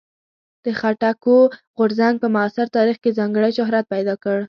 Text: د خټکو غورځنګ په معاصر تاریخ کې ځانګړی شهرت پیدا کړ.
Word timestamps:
د 0.65 0.67
خټکو 0.79 1.35
غورځنګ 1.77 2.15
په 2.19 2.27
معاصر 2.35 2.65
تاریخ 2.77 2.97
کې 3.03 3.15
ځانګړی 3.19 3.51
شهرت 3.57 3.85
پیدا 3.93 4.15
کړ. 4.23 4.37